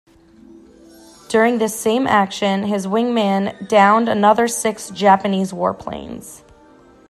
[1.29, 6.41] During this same action, his wingman downed another six Japanese warplanes.